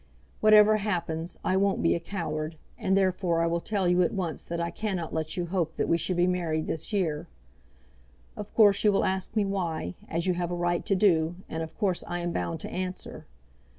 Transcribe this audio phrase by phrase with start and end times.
[0.39, 4.43] Whatever happens I won't be a coward, and therefore I will tell you at once
[4.43, 7.27] that I cannot let you hope that we should be married this year.
[8.35, 11.61] Of course you will ask me why, as you have a right to do, and
[11.61, 13.27] of course I am bound to answer.